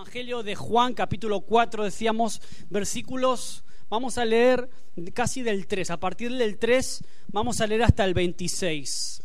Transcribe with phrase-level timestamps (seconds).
[0.00, 4.70] Evangelio de Juan, capítulo 4, decíamos, versículos, vamos a leer
[5.12, 9.22] casi del 3, a partir del 3 vamos a leer hasta el 26.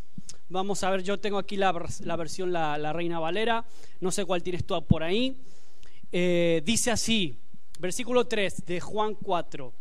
[0.50, 3.64] Vamos a ver, yo tengo aquí la, versión la, Reina Valera,
[4.02, 5.38] no sé cuál tienes tú por ahí.
[6.12, 7.40] Eh, dice así,
[7.80, 9.74] versículo 3 de Juan 4.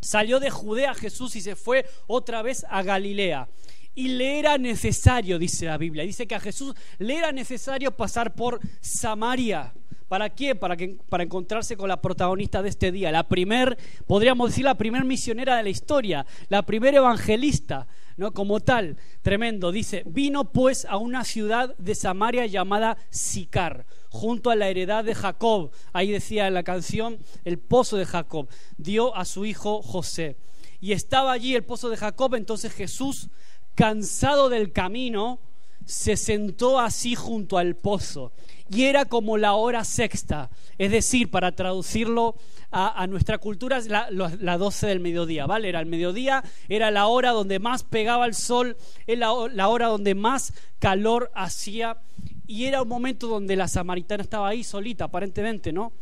[0.00, 3.48] Salió de Judea Jesús y se fue otra vez a Galilea
[3.96, 8.34] y le era necesario, dice la Biblia, dice que a Jesús le era necesario pasar
[8.34, 9.74] por Samaria.
[10.08, 10.54] ¿Para qué?
[10.54, 14.76] Para, que, para encontrarse con la protagonista de este día, la primer, podríamos decir, la
[14.76, 18.32] primer misionera de la historia, la primer evangelista, ¿no?
[18.32, 19.72] Como tal, tremendo.
[19.72, 25.14] Dice, vino pues a una ciudad de Samaria llamada Sicar, junto a la heredad de
[25.14, 25.70] Jacob.
[25.92, 28.48] Ahí decía en la canción, el pozo de Jacob.
[28.76, 30.36] Dio a su hijo José.
[30.80, 33.28] Y estaba allí el pozo de Jacob, entonces Jesús
[33.74, 35.40] cansado del camino,
[35.86, 38.32] se sentó así junto al pozo.
[38.68, 42.34] Y era como la hora sexta, es decir, para traducirlo
[42.72, 45.68] a, nuestra cultura, la, la 12 del mediodía, ¿vale?
[45.68, 49.86] Era el mediodía, era la hora donde más pegaba el sol, era la, la hora
[49.86, 51.98] donde más calor hacía,
[52.46, 55.92] y era un momento donde la samaritana estaba ahí solita, aparentemente, ¿no?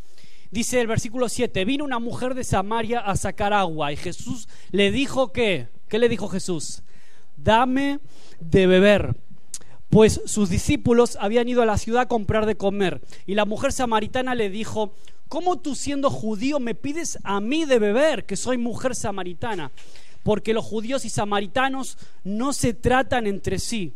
[0.50, 4.90] Dice el versículo 7, vino una mujer de Samaria a sacar agua, y Jesús le
[4.90, 6.82] dijo que, ¿qué le dijo Jesús?
[7.36, 8.00] dame
[8.40, 9.16] de beber.
[9.94, 13.00] Pues sus discípulos habían ido a la ciudad a comprar de comer.
[13.26, 14.92] Y la mujer samaritana le dijo,
[15.28, 19.70] ¿cómo tú siendo judío me pides a mí de beber, que soy mujer samaritana?
[20.24, 23.92] Porque los judíos y samaritanos no se tratan entre sí.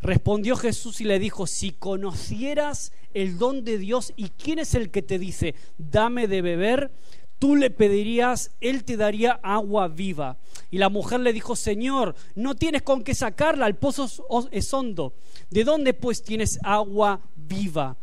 [0.00, 4.92] Respondió Jesús y le dijo, si conocieras el don de Dios y quién es el
[4.92, 6.92] que te dice, dame de beber,
[7.42, 10.36] tú le pedirías, él te daría agua viva.
[10.70, 14.08] Y la mujer le dijo, Señor, no tienes con qué sacarla, el pozo
[14.52, 15.14] es hondo.
[15.50, 17.96] ¿De dónde pues tienes agua viva?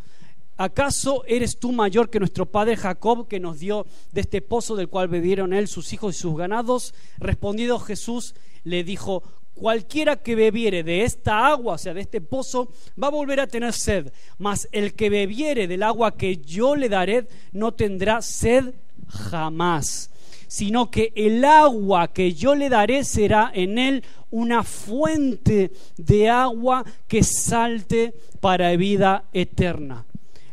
[0.58, 4.90] ¿Acaso eres tú mayor que nuestro padre Jacob que nos dio de este pozo del
[4.90, 6.94] cual bebieron él, sus hijos y sus ganados?
[7.18, 8.36] Respondido Jesús
[8.66, 9.24] le dijo,
[9.54, 13.48] cualquiera que bebiere de esta agua, o sea, de este pozo, va a volver a
[13.48, 18.74] tener sed, mas el que bebiere del agua que yo le daré no tendrá sed
[19.10, 20.10] jamás,
[20.48, 26.86] sino que el agua que yo le daré será en él una fuente de agua
[27.08, 30.06] que salte para vida eterna.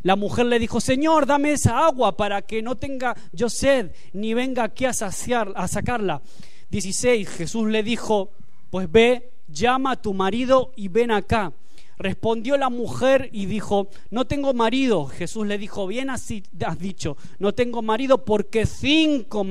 [0.02, 4.34] La mujer le dijo, Señor, dame esa agua para que no tenga yo sed, ni
[4.34, 6.22] venga aquí a, saciar, a sacarla.
[6.70, 8.30] 16, Jesús le dijo,
[8.70, 11.52] pues ve, llama a tu marido y ven acá.
[11.98, 15.06] Respondió la mujer y dijo, no tengo marido.
[15.06, 19.46] Jesús le dijo, bien así has dicho, no tengo marido porque cinco,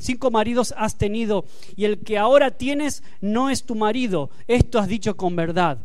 [0.00, 1.44] cinco maridos has tenido
[1.76, 4.30] y el que ahora tienes no es tu marido.
[4.46, 5.78] Esto has dicho con verdad.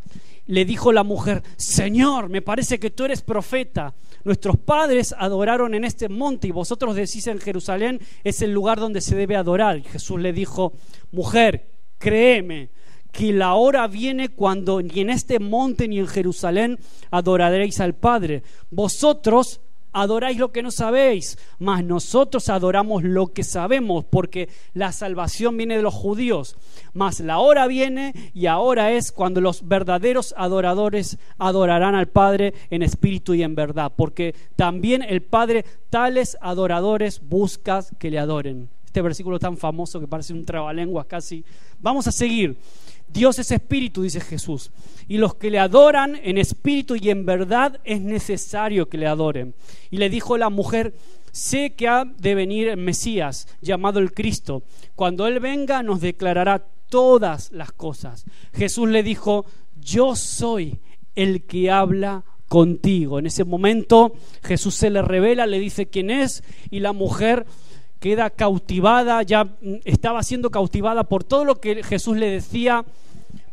[0.46, 3.94] Le dijo la mujer, Señor, me parece que tú eres profeta.
[4.24, 9.02] Nuestros padres adoraron en este monte y vosotros decís en Jerusalén es el lugar donde
[9.02, 9.82] se debe adorar.
[9.82, 10.74] Jesús le dijo,
[11.12, 12.70] mujer, créeme
[13.14, 16.80] que la hora viene cuando ni en este monte ni en Jerusalén
[17.12, 18.42] adoraréis al Padre.
[18.72, 19.62] Vosotros
[19.94, 25.78] adoráis lo que no sabéis, mas nosotros adoramos lo que sabemos, porque la salvación viene
[25.78, 26.58] de los judíos.
[26.94, 32.82] Mas la hora viene y ahora es cuando los verdaderos adoradores adorarán al Padre en
[32.82, 38.70] espíritu y en verdad, porque también el Padre tales adoradores busca que le adoren.
[38.86, 41.44] Este versículo tan famoso que parece un trabalenguas casi.
[41.80, 42.58] Vamos a seguir.
[43.14, 44.72] Dios es espíritu, dice Jesús.
[45.08, 49.54] Y los que le adoran en espíritu y en verdad es necesario que le adoren.
[49.92, 50.96] Y le dijo la mujer,
[51.32, 54.64] sé que ha de venir el Mesías, llamado el Cristo.
[54.96, 58.26] Cuando Él venga nos declarará todas las cosas.
[58.52, 59.46] Jesús le dijo,
[59.80, 60.80] yo soy
[61.16, 63.20] el que habla contigo.
[63.20, 64.14] En ese momento
[64.44, 67.46] Jesús se le revela, le dice quién es y la mujer
[68.04, 72.84] queda cautivada, ya mm, estaba siendo cautivada por todo lo que Jesús le decía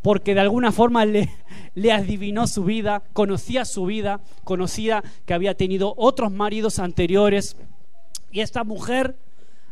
[0.03, 1.29] porque de alguna forma le,
[1.77, 7.57] le adivinó su vida, conocía su vida, conocía que había tenido otros maridos anteriores.
[8.33, 9.15] Y esta mujer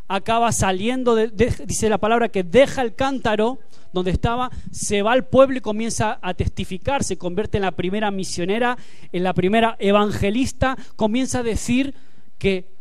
[0.06, 3.58] acaba saliendo, dice la palabra, que deja el cántaro
[3.92, 8.12] donde estaba, se va al pueblo y comienza a testificar, se convierte en la primera
[8.12, 8.78] misionera,
[9.10, 11.94] en la primera evangelista, comienza a decir
[12.38, 12.77] que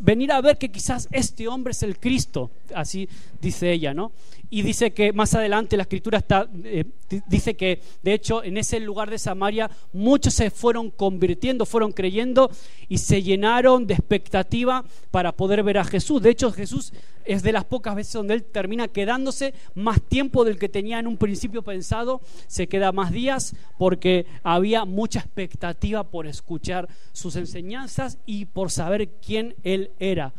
[0.00, 3.08] venir a ver que quizás este hombre es el Cristo, así
[3.40, 4.12] dice ella, ¿no?
[4.50, 6.84] y dice que más adelante la escritura está, eh,
[7.26, 12.50] dice que de hecho en ese lugar de Samaria muchos se fueron convirtiendo, fueron creyendo
[12.88, 16.22] y se llenaron de expectativa para poder ver a Jesús.
[16.22, 16.92] De hecho Jesús
[17.26, 21.06] es de las pocas veces donde él termina quedándose más tiempo del que tenía en
[21.06, 28.18] un principio pensado, se queda más días porque había mucha expectativa por escuchar sus enseñanzas
[28.26, 30.32] y por saber quién él era.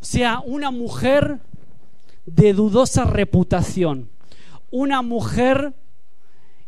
[0.00, 1.40] O sea, una mujer
[2.26, 4.08] de dudosa reputación.
[4.70, 5.74] Una mujer,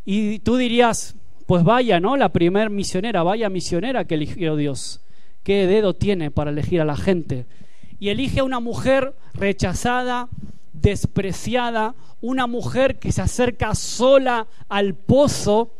[0.04, 1.14] y tú dirías,
[1.46, 2.16] pues vaya, ¿no?
[2.16, 5.00] La primer misionera, vaya misionera que eligió Dios.
[5.42, 7.46] ¿Qué dedo tiene para elegir a la gente?
[8.02, 10.28] Y elige a una mujer rechazada,
[10.72, 15.70] despreciada, una mujer que se acerca sola al pozo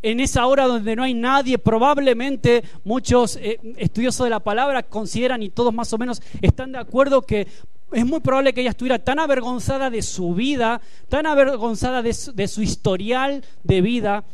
[0.00, 5.42] en esa hora donde no hay nadie, probablemente muchos eh, estudiosos de la palabra consideran
[5.42, 7.46] y todos más o menos están de acuerdo que
[7.92, 10.80] es muy probable que ella estuviera tan avergonzada de su vida,
[11.10, 14.24] tan avergonzada de su, historial de vida,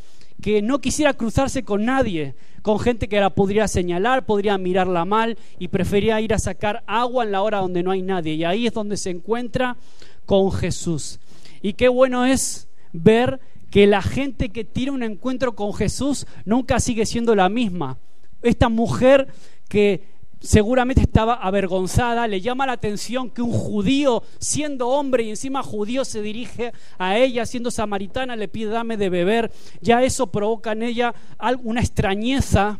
[0.40, 5.36] que no quisiera cruzarse con nadie, con gente que la podría señalar, podría mirarla mal
[5.58, 8.32] y prefería ir a sacar agua en la hora donde no hay nadie.
[8.32, 9.76] Y ahí es donde se encuentra
[10.24, 11.20] con Jesús.
[11.60, 13.38] Y qué bueno es ver
[13.70, 17.98] que la gente que tiene un encuentro con Jesús nunca sigue siendo la misma.
[18.40, 19.28] Esta mujer
[19.68, 20.13] que
[20.44, 26.04] seguramente estaba avergonzada, le llama la atención que un judío, siendo hombre y encima judío,
[26.04, 29.50] se dirige a ella, siendo samaritana, le pide dame de beber,
[29.80, 31.14] ya eso provoca en ella
[31.62, 32.78] una extrañeza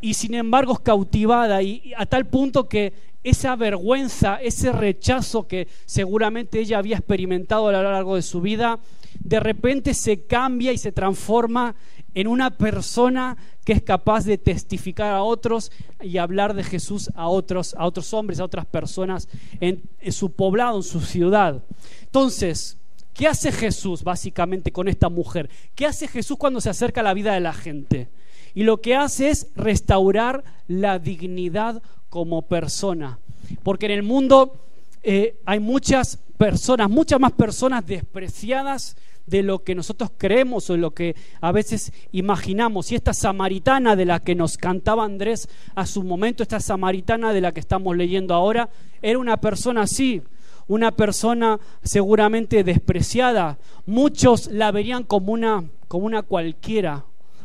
[0.00, 1.62] y sin embargo es cautivada.
[1.62, 2.92] Y a tal punto que
[3.24, 8.78] esa vergüenza, ese rechazo que seguramente ella había experimentado a lo largo de su vida,
[9.18, 11.74] de repente se cambia y se transforma
[12.14, 17.28] en una persona que es capaz de testificar a otros y hablar de Jesús a
[17.28, 19.28] otros, a otros hombres, a otras personas
[19.60, 21.62] en, su poblado, en su ciudad.
[22.02, 22.78] Entonces,
[23.14, 25.50] ¿qué hace Jesús básicamente con esta mujer?
[25.74, 28.08] ¿Qué hace Jesús cuando se acerca a la vida de la gente?
[28.54, 33.18] Y lo que hace es restaurar la dignidad como persona.
[33.62, 34.56] Porque en el mundo
[35.02, 38.96] eh, hay muchas personas, muchas más personas despreciadas
[39.26, 42.92] de lo que nosotros creemos o lo que a veces imaginamos.
[42.92, 47.40] Y esta samaritana de la que nos cantaba Andrés a su momento, esta samaritana de
[47.40, 48.68] la que estamos leyendo ahora,
[49.02, 50.22] era una persona así,
[50.66, 53.58] una persona seguramente despreciada.
[53.86, 57.04] Muchos la verían como una, como una cualquiera,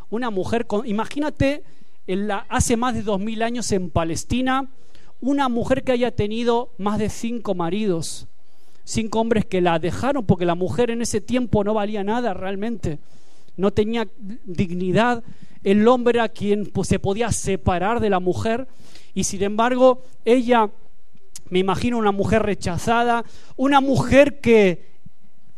[0.10, 0.88] una mujer con...
[0.88, 1.64] Imagínate,
[2.50, 4.70] hace más de dos mil años en Palestina,
[5.22, 8.28] una mujer que haya tenido más de cinco maridos
[8.90, 12.98] cinco hombres que la dejaron porque la mujer en ese tiempo no valía nada realmente,
[13.56, 14.08] no tenía
[14.46, 15.24] dignidad,
[15.64, 18.68] el hombre era quien pues, se podía separar de la mujer
[19.14, 20.72] y sin embargo ella,
[21.50, 23.24] me imagino una mujer rechazada,
[23.58, 24.90] una mujer que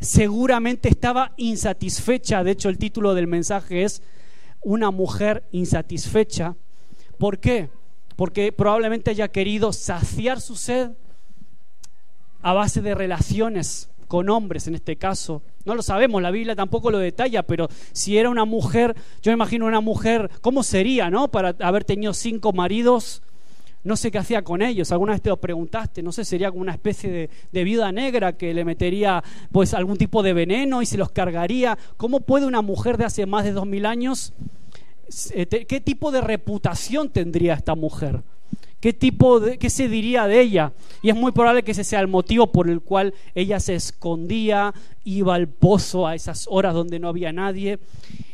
[0.01, 4.01] seguramente estaba insatisfecha, de hecho el título del mensaje es
[4.61, 6.55] una mujer insatisfecha.
[7.17, 7.69] ¿Por qué?
[8.17, 10.91] Porque probablemente haya querido saciar su sed,
[12.41, 15.41] a base de relaciones con hombres en este caso.
[15.63, 19.35] No lo sabemos, la Biblia tampoco lo detalla, pero si era una mujer, yo me
[19.35, 21.29] imagino una mujer, ¿cómo sería, no?
[21.29, 23.21] Para haber tenido cinco maridos,
[23.83, 24.91] no sé qué hacía con ellos.
[24.91, 28.33] Alguna vez te lo preguntaste, no sé, sería como una especie de, de viuda negra
[28.33, 31.77] que le metería pues algún tipo de veneno y se los cargaría.
[31.95, 34.33] ¿Cómo puede una mujer de hace más de dos mil años,
[35.33, 38.23] eh, qué tipo de reputación tendría esta mujer?
[38.81, 40.73] ¿Qué tipo de, qué se diría de ella?
[41.03, 44.73] Y es muy probable que ese sea el motivo por el cual ella se escondía,
[45.03, 47.79] iba al pozo a esas horas donde no había nadie,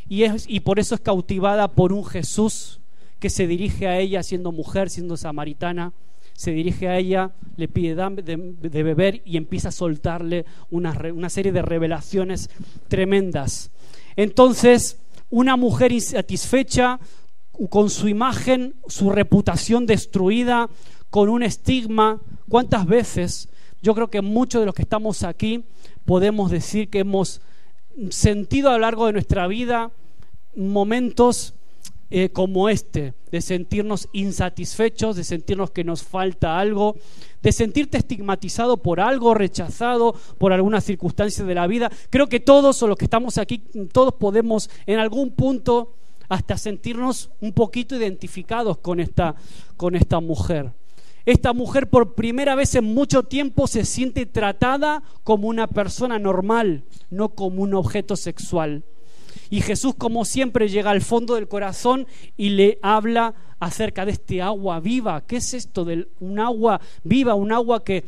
[0.08, 2.80] y, es, y por eso es cautivada por un Jesús
[3.20, 5.92] que se dirige a ella siendo mujer, siendo samaritana,
[6.34, 11.52] se dirige a ella, le pide de, beber y empieza a soltarle una, una serie
[11.52, 12.50] de revelaciones
[12.88, 13.72] tremendas.
[14.16, 14.98] Entonces,
[15.30, 17.00] una mujer insatisfecha,
[17.70, 20.70] con su imagen, su reputación destruida,
[21.10, 22.22] con un estigma.
[22.50, 23.50] ¿Cuántas veces?
[23.82, 25.64] Yo creo que muchos de los que estamos aquí
[26.06, 27.42] podemos decir que hemos
[28.10, 29.92] sentido a lo largo de nuestra vida
[30.56, 31.54] momentos
[32.10, 36.96] eh, como este, de sentirnos insatisfechos, de sentirnos que nos falta algo,
[37.42, 41.92] de sentirte estigmatizado por algo, rechazado por alguna circunstancia de la vida.
[42.10, 43.60] Creo que todos o los que estamos aquí,
[43.92, 45.92] todos podemos en algún punto
[46.30, 49.36] hasta sentirnos un poquito identificados con esta,
[50.22, 50.72] mujer.
[51.26, 56.84] Esta mujer por primera vez en mucho tiempo se siente tratada como una persona normal,
[57.10, 58.84] no como un objeto sexual.
[59.50, 64.42] Y Jesús, como siempre, llega al fondo del corazón y le habla acerca de este
[64.42, 65.24] agua viva.
[65.26, 67.34] ¿Qué es esto de un agua viva?
[67.34, 68.04] Un agua que,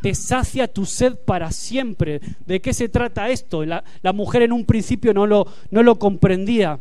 [0.00, 2.20] te sacia tu sed para siempre.
[2.46, 3.64] ¿De qué se trata esto?
[3.64, 3.82] La,
[4.14, 6.78] mujer en un principio no lo comprendía.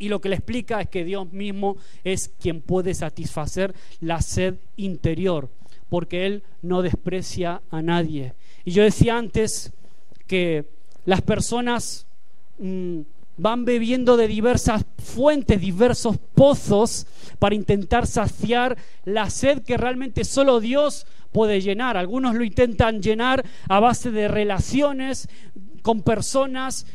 [0.00, 4.56] Y lo que le explica es que Dios mismo es quien puede satisfacer la sed
[4.76, 5.50] interior,
[5.90, 8.32] porque Él no desprecia a nadie.
[8.64, 9.72] Y yo decía antes
[10.26, 10.64] que
[11.04, 12.06] las personas
[12.58, 13.00] mm,
[13.36, 17.06] van bebiendo de diversas fuentes, diversos pozos,
[17.38, 21.98] para intentar saciar la sed que realmente solo Dios puede llenar.
[21.98, 25.28] Algunos lo intentan llenar a base de relaciones,
[25.82, 26.86] con personas,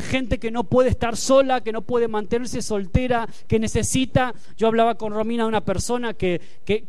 [0.00, 4.34] gente que no puede estar sola, que no puede mantenerse soltera, que necesita.
[4.56, 6.84] Yo hablaba con Romina de una persona que, que,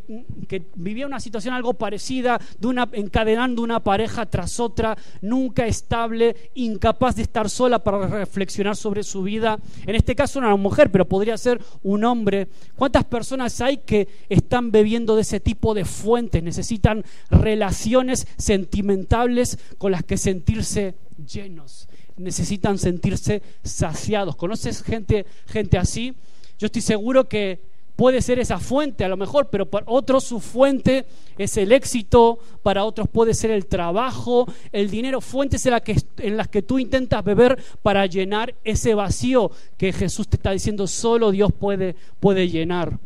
[0.75, 7.15] vivía una situación algo parecida, de una, encadenando una pareja tras otra, nunca estable, incapaz
[7.15, 9.59] de estar sola para reflexionar sobre su vida.
[9.85, 12.47] En este caso una mujer, pero podría ser un hombre.
[12.75, 16.43] ¿Cuántas personas hay que están bebiendo de ese tipo de fuentes?
[16.43, 24.35] Necesitan relaciones sentimentales con las que sentirse llenos, necesitan sentirse saciados.
[24.35, 26.13] ¿Conoces gente, gente así?
[26.57, 27.59] Yo estoy seguro que
[27.95, 31.05] puede ser esa fuente a lo mejor, pero para otros su fuente
[31.37, 36.01] es el éxito, para otros puede ser el trabajo, el dinero, fuentes en, la que,
[36.17, 41.31] las que tú intentas beber para llenar ese vacío que Jesús te está diciendo solo
[41.31, 42.99] Dios puede, puede llenar.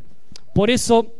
[0.53, 1.13] Por eso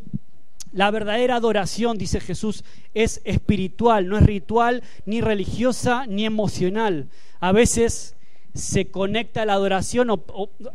[0.72, 7.10] la verdadera adoración, dice Jesús, es espiritual, no es ritual, ni religiosa, ni emocional.
[7.40, 8.16] A veces
[8.60, 10.10] se conecta la adoración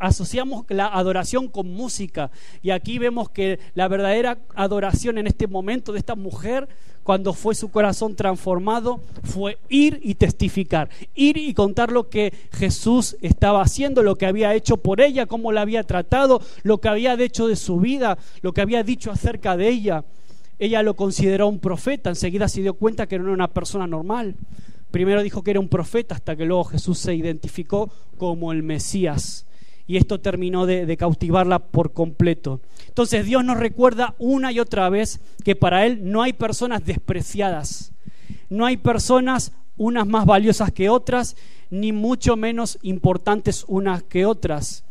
[0.00, 2.30] asociamos la adoración con música.
[2.62, 6.68] Y aquí vemos que la verdadera adoración en este momento de esta mujer,
[7.02, 13.16] cuando fue su corazón transformado, fue ir y testificar, ir y contar lo que Jesús
[13.20, 17.14] estaba haciendo, lo que había hecho por ella, cómo la había tratado, lo que había
[17.14, 20.04] hecho de su vida, lo que había dicho acerca de ella.
[20.58, 24.36] Ella lo consideró un profeta, enseguida se dio cuenta que no era una persona normal.
[24.94, 29.44] Primero dijo que era un profeta hasta que luego Jesús se identificó como el Mesías.
[29.88, 32.60] Y esto terminó de, cautivarla por completo.
[32.86, 37.90] Entonces Dios nos recuerda una y otra vez que para Él no hay personas despreciadas,
[38.48, 41.34] no hay personas unas más valiosas que otras,
[41.70, 44.83] ni mucho menos importantes unas que otras.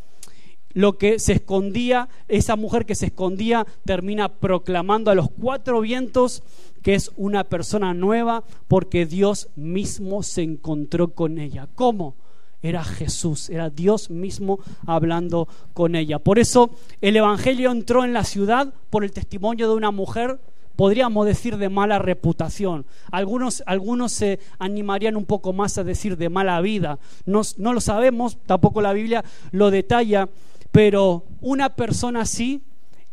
[0.73, 6.43] Lo que se escondía, esa mujer que se escondía, termina proclamando a los cuatro vientos
[6.81, 11.67] que es una persona nueva porque Dios mismo se encontró con ella.
[11.75, 12.15] ¿Cómo?
[12.61, 16.19] Era Jesús, era Dios mismo hablando con ella.
[16.19, 20.39] Por eso el Evangelio entró en la ciudad por el testimonio de una mujer
[20.75, 22.85] podríamos decir de mala reputación.
[23.11, 26.99] Algunos, algunos se animarían un poco más a decir de mala vida.
[27.25, 30.29] No, no, lo sabemos, tampoco la Biblia lo detalla,
[30.73, 32.63] pero una persona así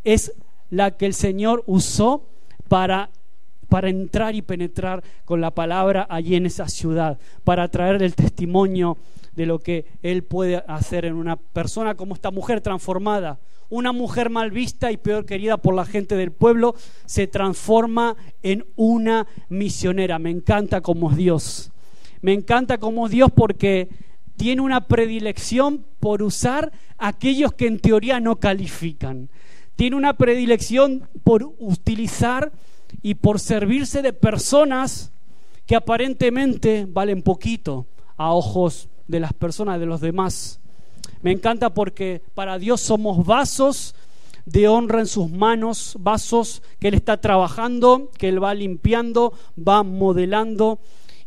[0.03, 0.33] es
[0.71, 2.25] la que el Señor usó
[2.69, 3.11] para
[3.69, 8.99] para entrar y penetrar con la palabra allí en esa ciudad, para traer el testimonio
[9.37, 13.39] de lo que Él puede hacer en una persona como esta mujer transformada.
[13.69, 16.75] Una mujer mal vista y peor querida por la gente del pueblo
[17.05, 20.19] se transforma en una misionera.
[20.19, 21.71] Me encanta como Dios.
[22.23, 23.89] Me encanta como Dios porque
[24.41, 29.29] tiene una predilección por usar aquellos que en teoría no califican.
[29.77, 32.51] Tiene una predilección por utilizar
[33.03, 35.13] y por servirse de personas
[35.67, 40.59] que aparentemente valen poquito a ojos de las personas, de los demás.
[41.21, 43.95] Me encanta porque para Dios somos vasos
[44.47, 49.83] de honra en sus manos, vasos que Él está trabajando, que Él va limpiando, va
[49.83, 50.79] modelando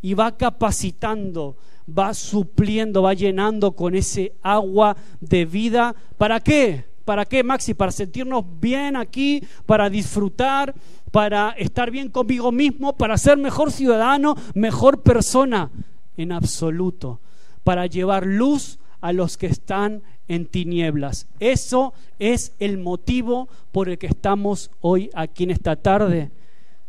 [0.01, 5.95] y va capacitando, va supliendo, va llenando con ese agua de vida.
[6.17, 6.85] ¿Para qué?
[7.05, 7.73] ¿Para qué, Maxi?
[7.73, 10.73] Para sentirnos bien aquí, para disfrutar,
[11.11, 15.69] para estar bien conmigo mismo, para ser mejor ciudadano, mejor persona,
[16.15, 17.19] en absoluto,
[17.63, 21.27] para llevar luz a los que están en tinieblas.
[21.39, 26.31] Eso es el motivo por el que estamos hoy aquí en esta tarde.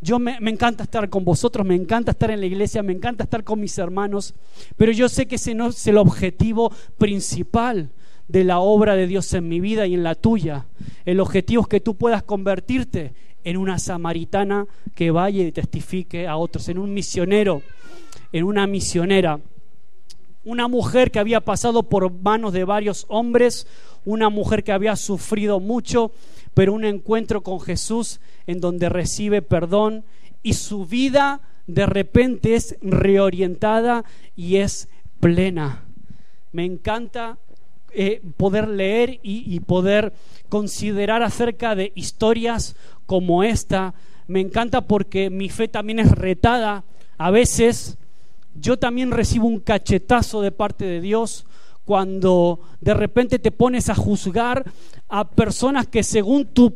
[0.04, 3.42] Yo me, encanta estar con vosotros, me encanta estar en la iglesia, me encanta estar
[3.42, 4.34] con mis hermanos,
[4.76, 7.88] pero yo sé que ese no es el objetivo principal
[8.28, 10.66] de la obra de Dios en mi vida y en la tuya.
[11.06, 16.36] El objetivo es que tú puedas convertirte en una samaritana que vaya y testifique a
[16.36, 17.62] otros, en un misionero,
[18.30, 19.40] en una misionera.
[20.44, 23.66] Una mujer que había pasado por manos de varios hombres,
[24.04, 26.12] una mujer que había sufrido mucho,
[26.54, 30.04] pero un encuentro con Jesús en donde recibe perdón
[30.42, 34.04] y su vida de repente es reorientada
[34.36, 34.88] y es
[35.20, 35.84] plena
[36.54, 37.36] me encanta
[37.90, 40.12] eh, poder leer y, y poder
[40.48, 43.92] considerar acerca de historias como esta.
[44.28, 46.84] Me encanta porque mi fe también es retada.
[47.18, 47.98] A veces
[48.54, 51.44] yo también recibo un cachetazo de parte de Dios
[51.84, 54.64] cuando de repente te pones a juzgar
[55.08, 56.72] a personas que según tus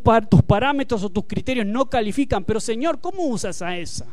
[0.46, 2.44] parámetros o tus criterios no califican.
[2.44, 4.06] Pero Señor, ¿cómo usas a esa?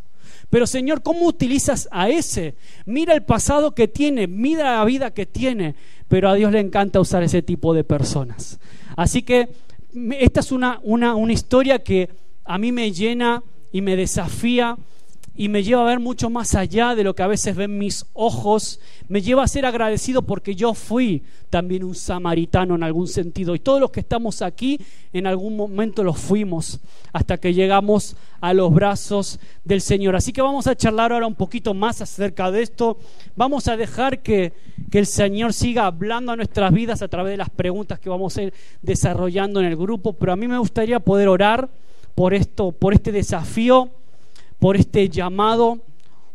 [0.49, 2.55] Pero Señor, ¿cómo utilizas a ese?
[2.85, 5.75] Mira el pasado que tiene, mira la vida que tiene.
[6.07, 8.59] Pero a Dios le encanta usar ese tipo de personas.
[8.95, 9.49] Así que
[10.19, 12.09] esta es una, una, una historia que
[12.43, 14.77] a mí me llena y me desafía
[15.37, 18.05] y me lleva a ver mucho más allá de lo que a veces ven mis
[18.13, 23.53] ojos, me lleva a ser agradecido porque yo fui también un samaritano en algún sentido.
[23.53, 24.79] Y todos los que estamos aquí
[25.11, 26.79] en algún momento los fuimos
[27.11, 30.15] hasta que llegamos a los brazos del Señor.
[30.15, 32.97] Así que vamos a charlar ahora un poquito más acerca de esto,
[33.35, 34.53] vamos a dejar que,
[34.89, 38.37] que el Señor siga hablando a nuestras vidas a través de las preguntas que vamos
[38.37, 41.69] a ir desarrollando en el grupo, pero a mí me gustaría poder orar
[42.15, 43.91] por esto, por este desafío
[44.65, 45.77] por este llamado,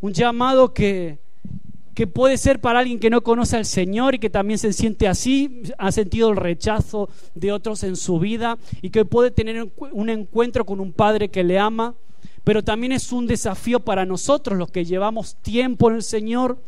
[0.00, 1.18] un llamado que,
[1.94, 5.08] que puede ser para alguien que no conoce al Señor y que también se siente
[5.08, 10.10] así, ha sentido el rechazo de otros en su vida y que puede tener un
[10.10, 11.96] encuentro con un Padre que le ama,
[12.44, 16.58] pero también es un desafío para nosotros los que llevamos tiempo en el Señor,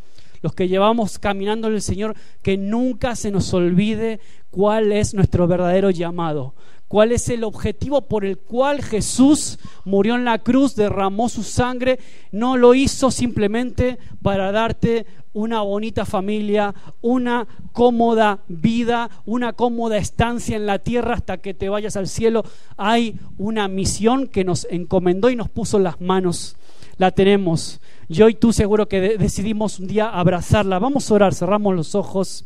[0.42, 4.18] los que llevamos caminando en el Señor, que nunca se nos olvide
[4.50, 6.54] cuál es nuestro verdadero llamado,
[6.92, 11.98] cuál es el objetivo por el cual Jesús murió en la cruz, derramó su sangre,
[12.32, 20.54] no lo hizo simplemente para darte una bonita familia, una cómoda vida, una cómoda estancia
[20.54, 22.44] en la tierra hasta que te vayas al cielo.
[22.76, 26.56] Hay una misión que nos encomendó y nos puso las manos.
[26.98, 27.80] La tenemos.
[28.10, 30.78] Yo y tú seguro que decidimos un día abrazarla.
[30.78, 32.44] Vamos a orar, cerramos los ojos.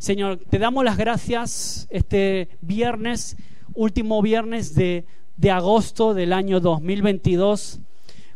[0.00, 3.36] Señor, te damos las gracias este viernes
[3.74, 5.04] último viernes de,
[5.50, 7.80] agosto del año 2022,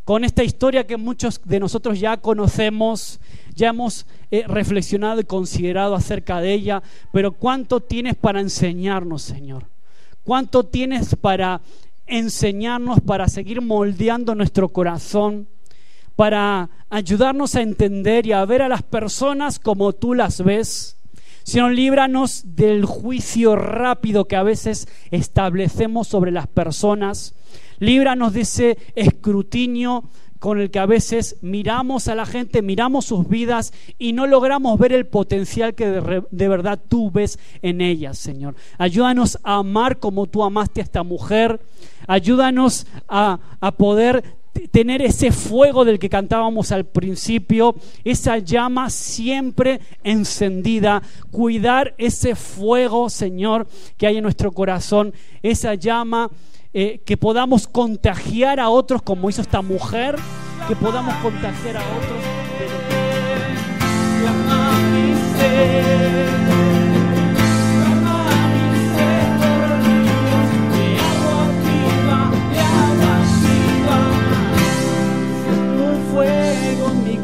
[0.04, 3.20] con esta historia que muchos de nosotros ya conocemos,
[3.54, 6.82] ya hemos eh, reflexionado y considerado acerca de ella,
[7.12, 9.64] pero ¿cuánto tienes para enseñarnos, Señor?
[10.24, 11.60] ¿Cuánto tienes para
[12.06, 15.46] enseñarnos, para seguir moldeando nuestro corazón?
[16.20, 20.98] para ayudarnos a entender y a ver a las personas como tú las ves,
[21.42, 27.34] Señor, líbranos del juicio rápido que a veces establecemos sobre las personas.
[27.78, 30.04] Líbranos de ese escrutinio
[30.40, 34.78] con el que a veces miramos a la gente, miramos sus vidas y no logramos
[34.78, 38.56] ver el potencial que de, verdad tú ves en ellas, Señor.
[38.78, 41.60] Ayúdanos a amar como tú amaste a esta mujer.
[42.06, 44.39] Ayúdanos a, a poder
[44.70, 53.10] tener ese fuego del que cantábamos al principio, esa llama siempre encendida, cuidar ese fuego,
[53.10, 56.30] Señor, que hay en nuestro corazón, esa llama
[56.72, 60.16] eh, que podamos contagiar a otros como hizo esta mujer,
[60.68, 62.20] que podamos contagiar a otros.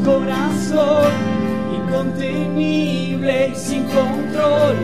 [0.07, 1.11] Corazón,
[1.75, 4.75] incontenible y sin control.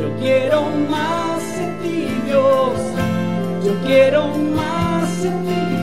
[0.00, 2.80] Yo quiero más en ti, Dios.
[3.62, 5.79] Yo quiero más en ti.